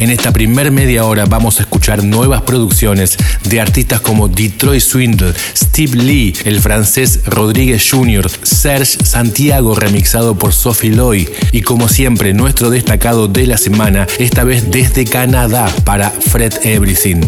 [0.00, 5.34] En esta primer media hora vamos a escuchar nuevas producciones de artistas como Detroit Swindle,
[5.54, 12.32] Steve Lee, el francés Rodríguez Jr., Serge Santiago remixado por Sophie Loy y como siempre
[12.32, 17.20] nuestro destacado de la semana, esta vez desde Canadá para Fred Everything.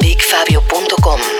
[0.00, 1.39] BigFabio.com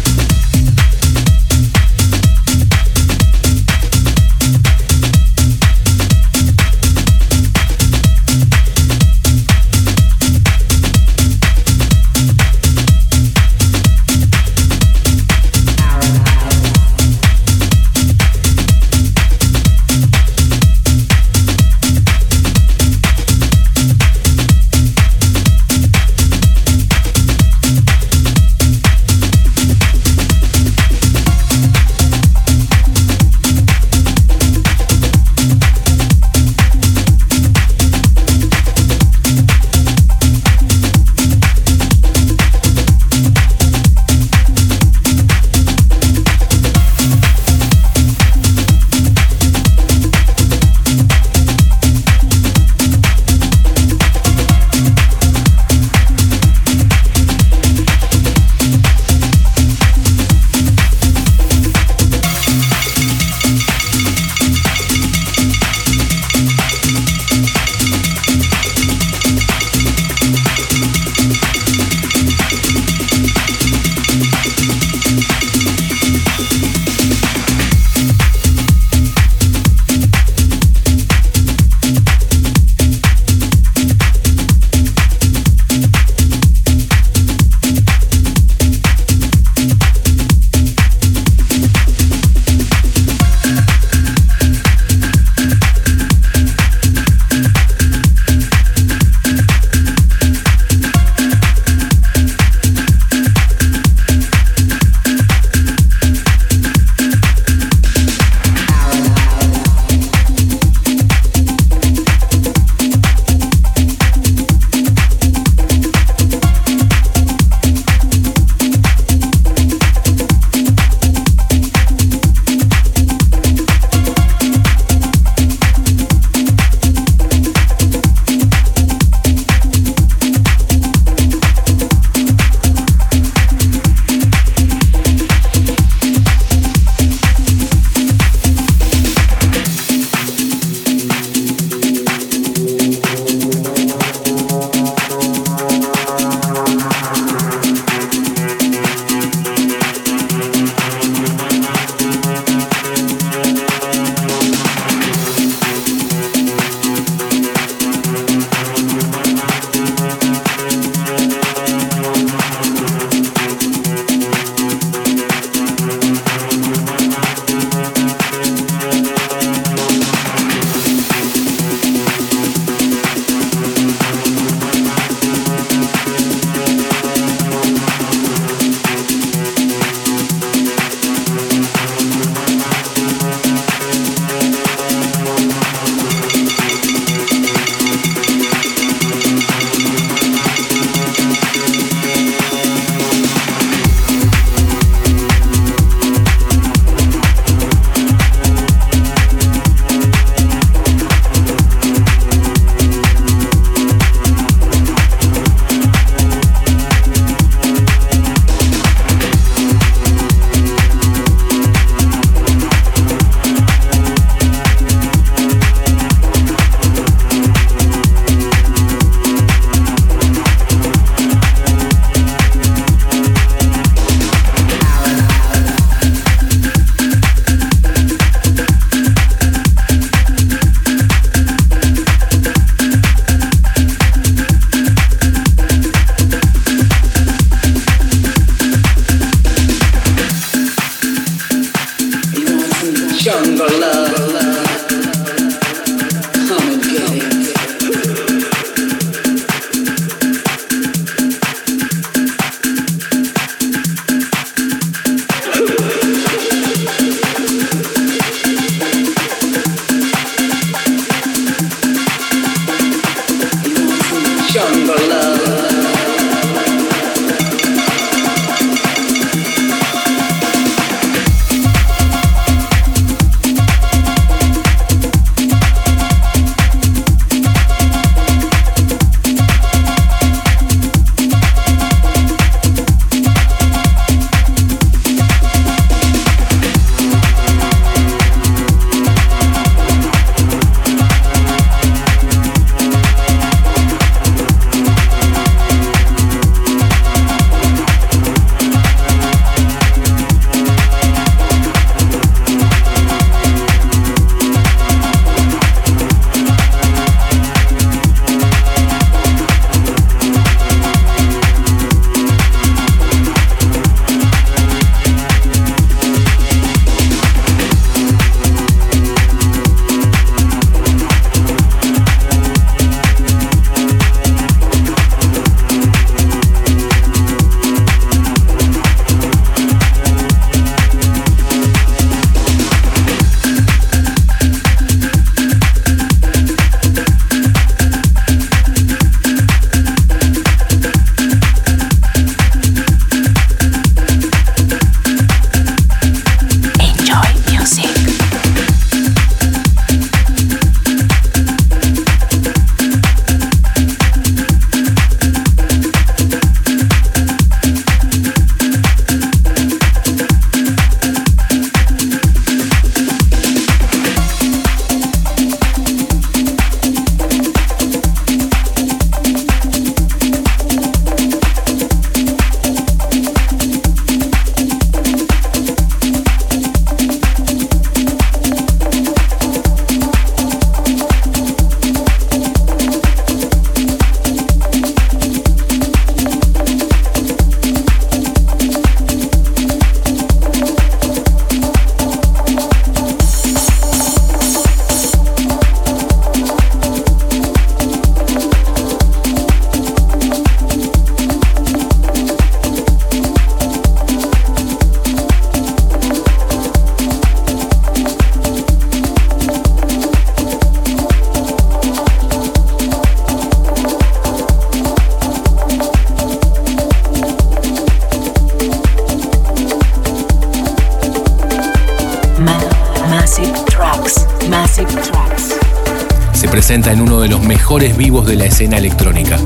[426.71, 429.37] Presenta en uno de los mejores vivos de la escena electrónica.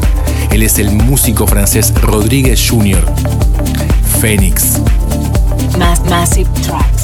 [0.51, 3.03] Él es el músico francés Rodríguez Jr.
[4.21, 4.79] Phoenix.
[5.75, 6.94] Massive Tracks.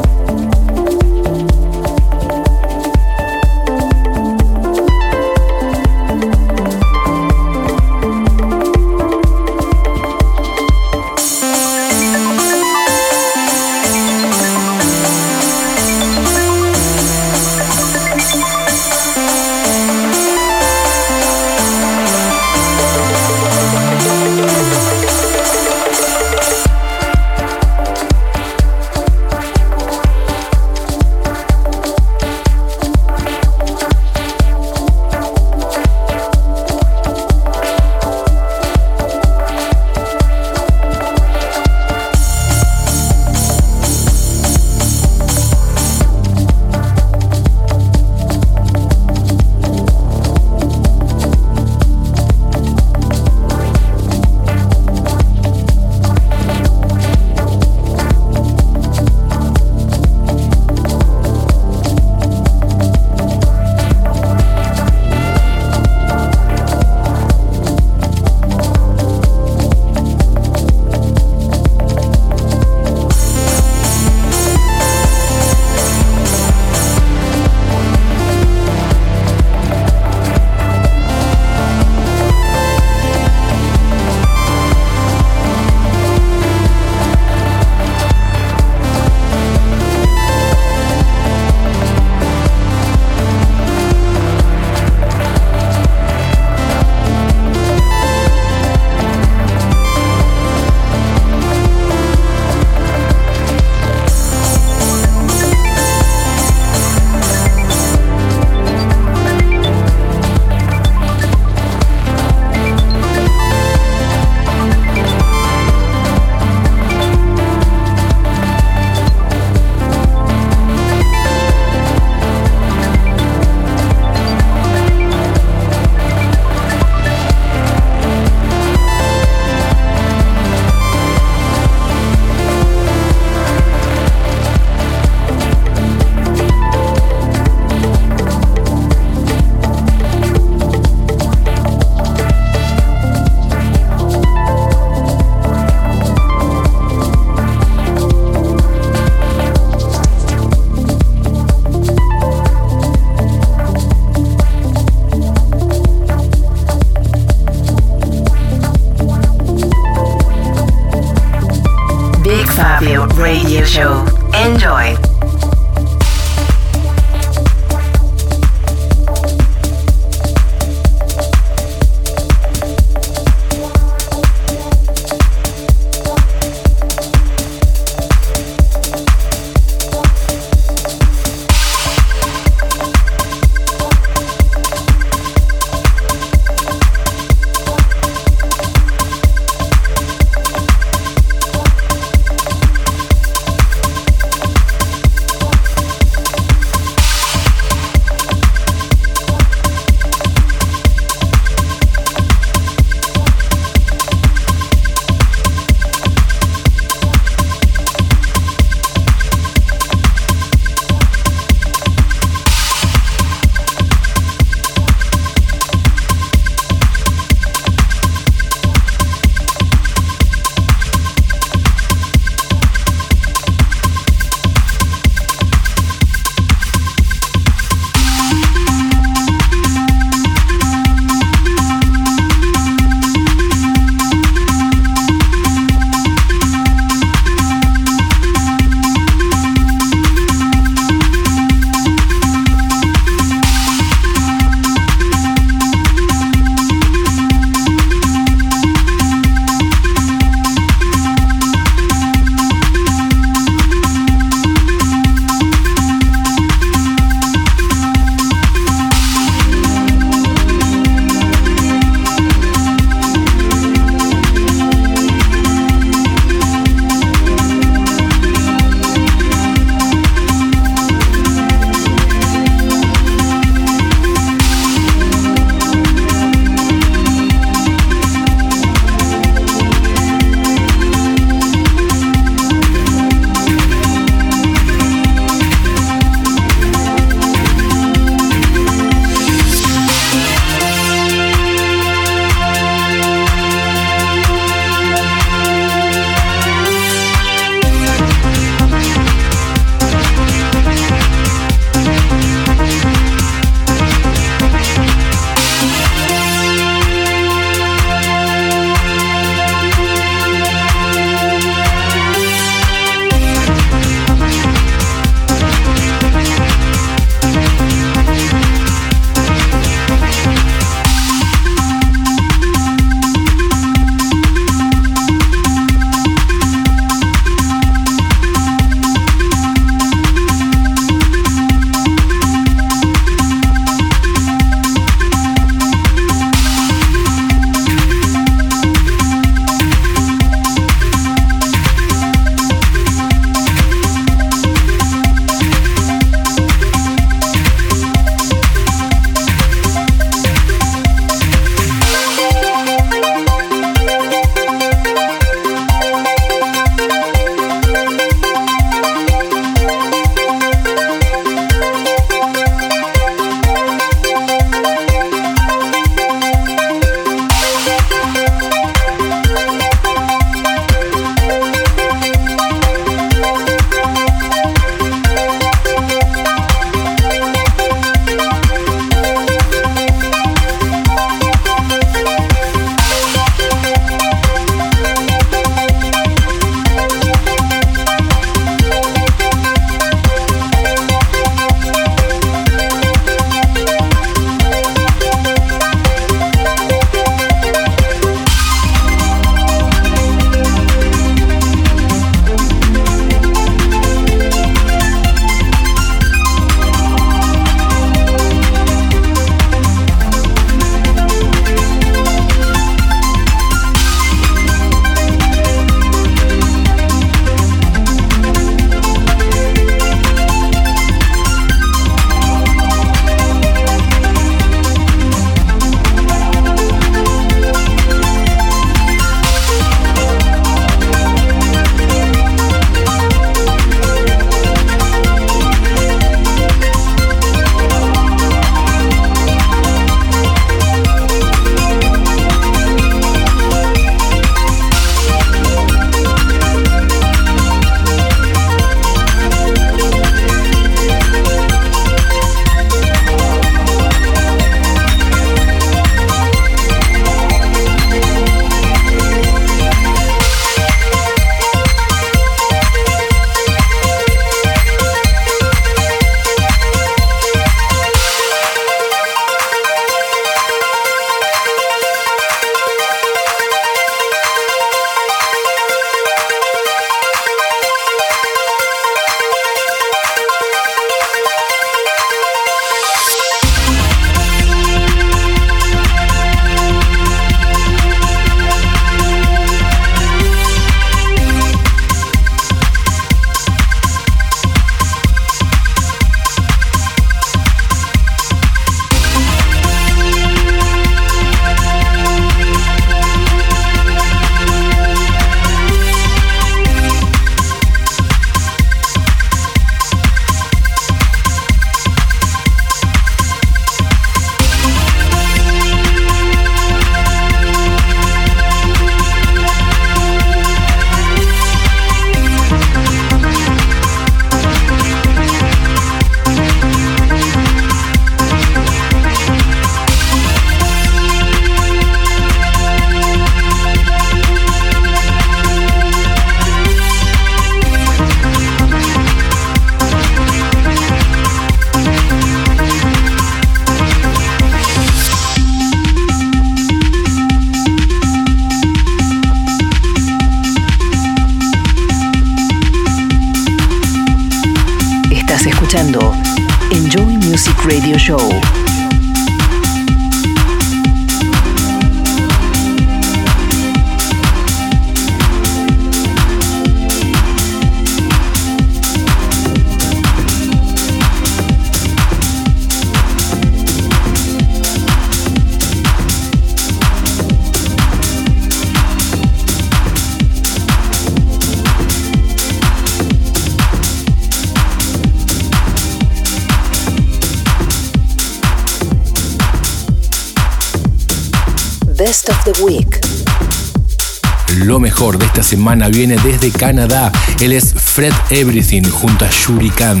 [595.34, 597.10] Esta semana viene desde Canadá.
[597.40, 600.00] Él es Fred Everything junto a Shuri Khan.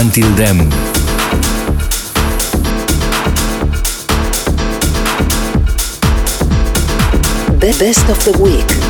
[0.00, 0.70] Until Then.
[7.58, 8.87] Best of the Week.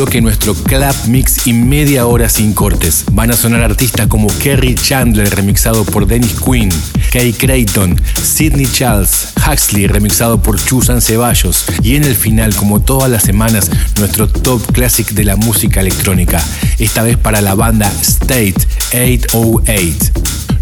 [0.00, 3.04] Bloque nuestro club mix y media hora sin cortes.
[3.12, 6.70] Van a sonar artistas como Kerry Chandler remixado por Dennis Quinn,
[7.12, 13.10] Kay Creighton, Sidney Charles, Huxley remixado por Chusan Ceballos y en el final, como todas
[13.10, 16.42] las semanas, nuestro top classic de la música electrónica,
[16.78, 18.54] esta vez para la banda State
[18.94, 20.12] 808.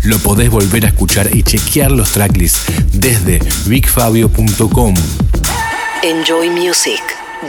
[0.03, 4.95] Lo podés volver a escuchar y chequear los tracklists desde bigfabio.com.
[6.03, 7.03] Enjoy Music,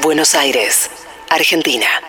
[0.03, 0.88] Buenos Aires,
[1.31, 2.08] Argentina.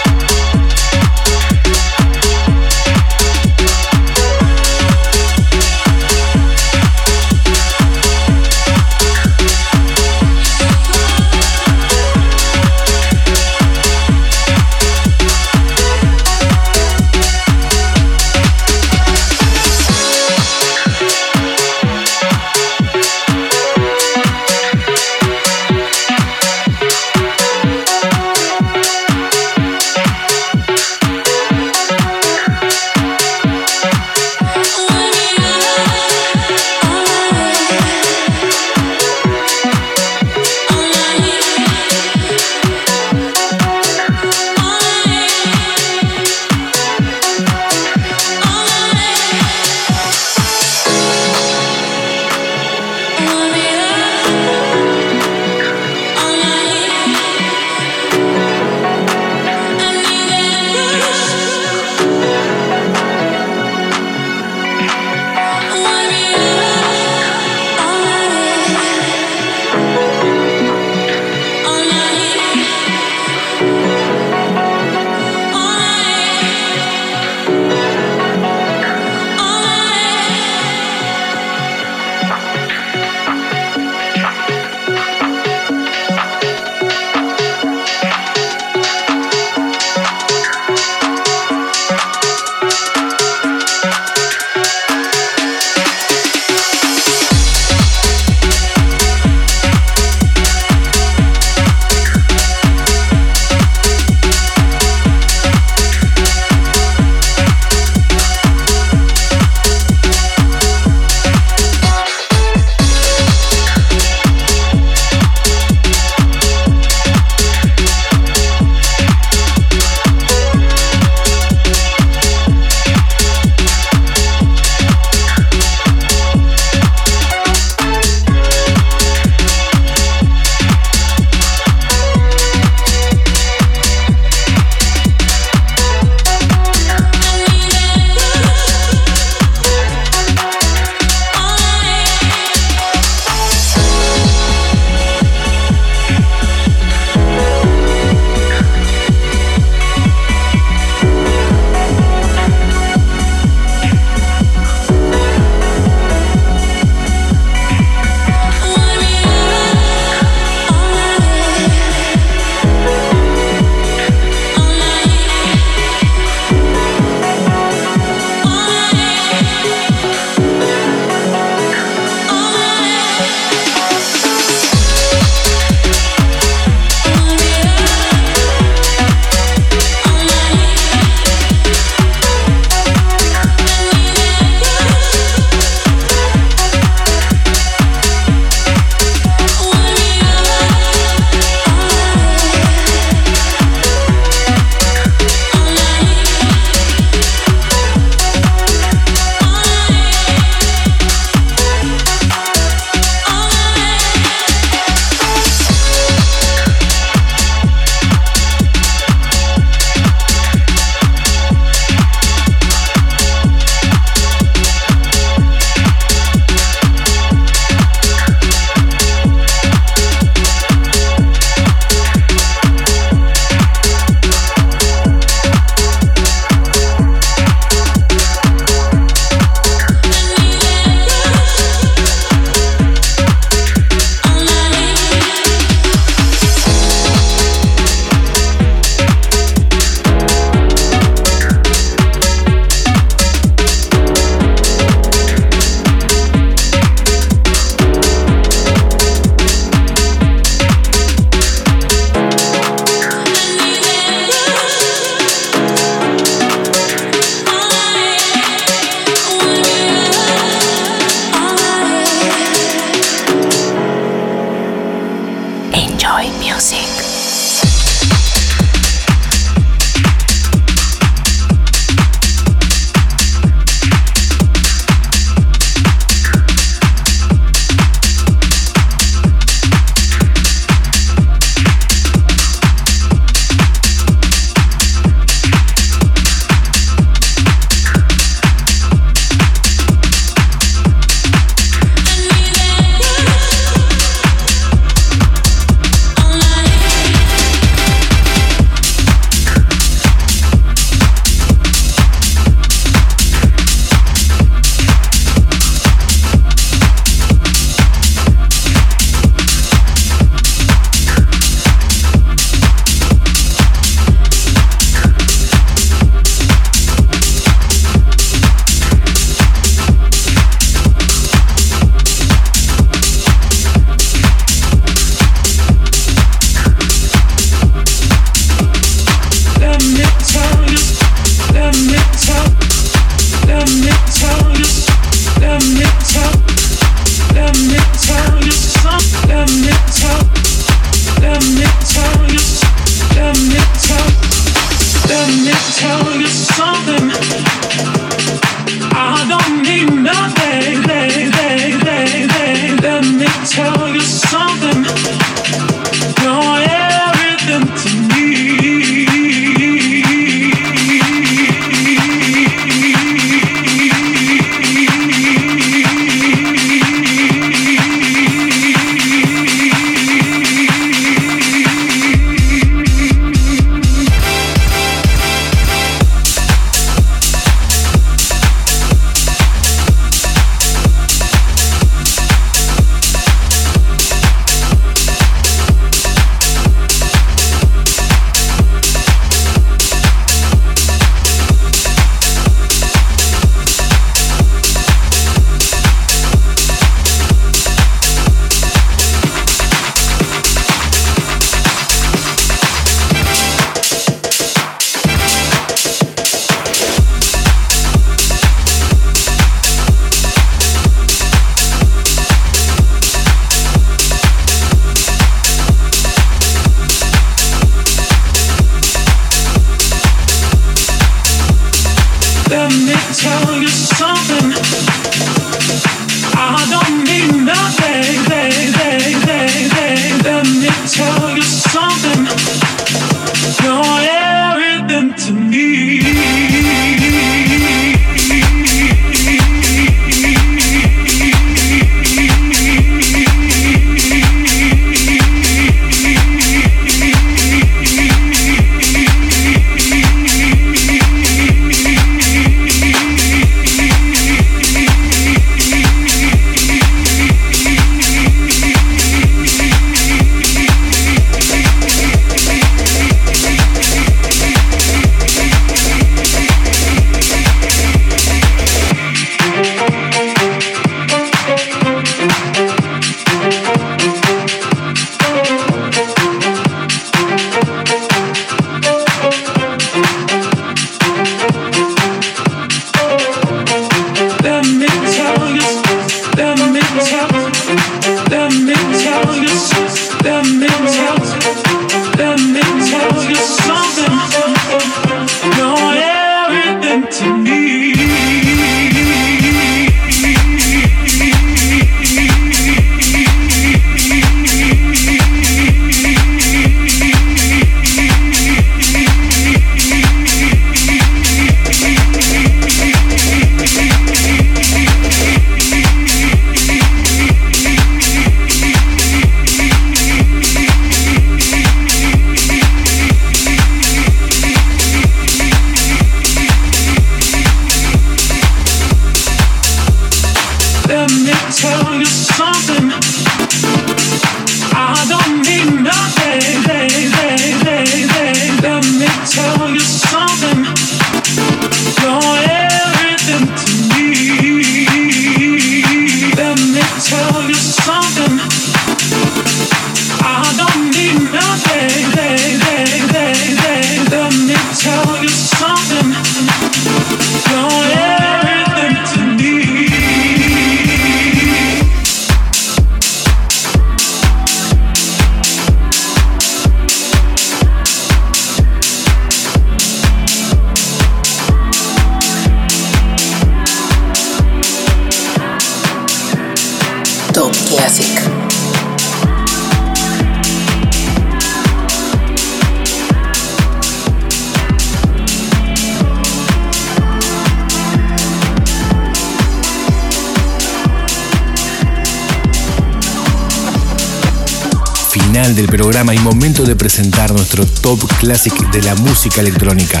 [595.54, 600.00] Del programa y momento de presentar nuestro top classic de la música electrónica.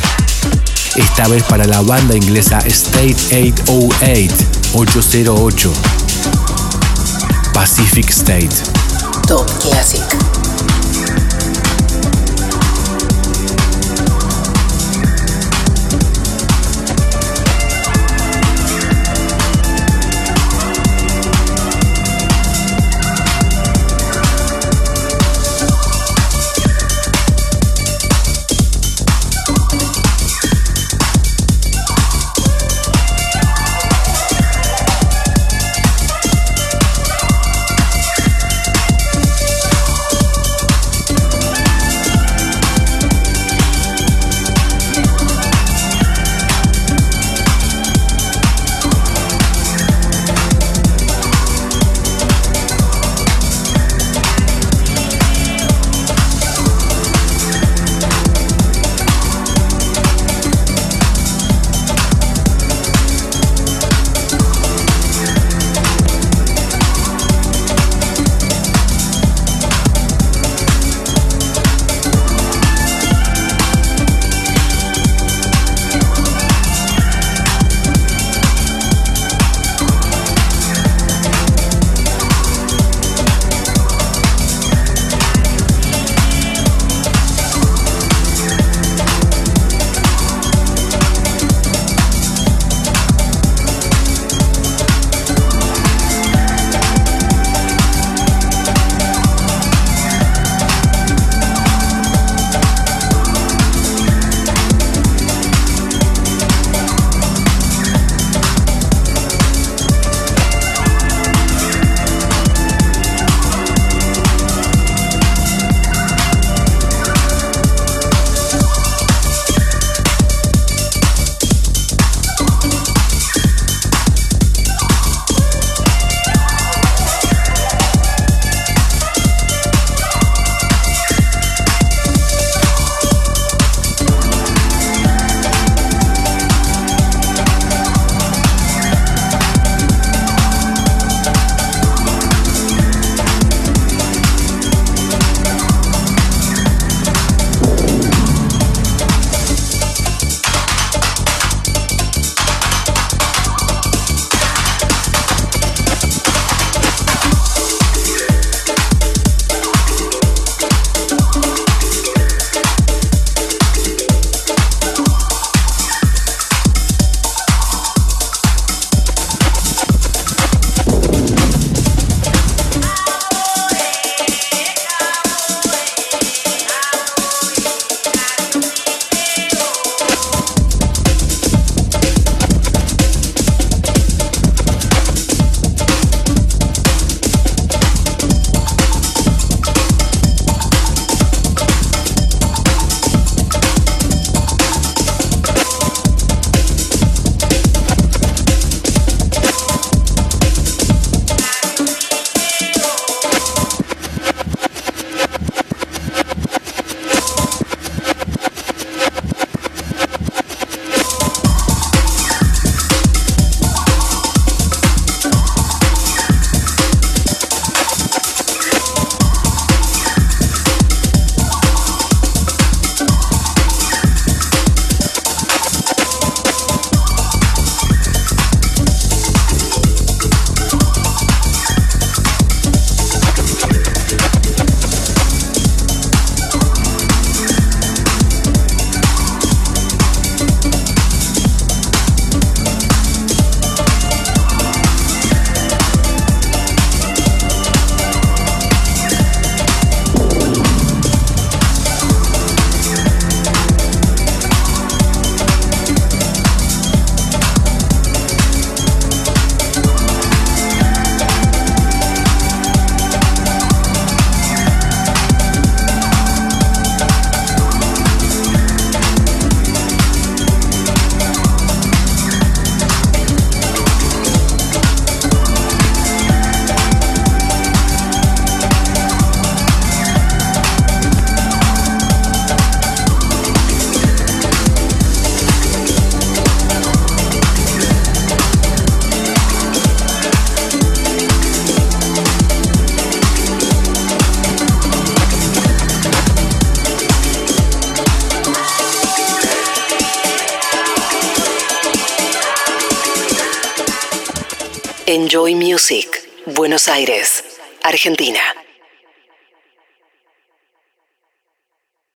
[0.96, 4.34] Esta vez para la banda inglesa State 808
[4.74, 5.72] 808
[7.52, 8.56] Pacific State.
[9.28, 10.65] Top Classic.